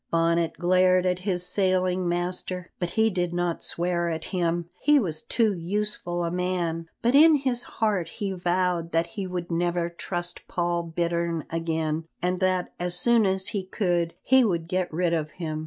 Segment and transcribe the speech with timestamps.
[0.09, 5.21] Bonnet glared at his sailing master, but he did not swear at him, he was
[5.21, 10.41] too useful a man, but in his heart he vowed that he would never trust
[10.47, 15.29] Paul Bittern again, and that as soon as he could he would get rid of
[15.33, 15.59] him.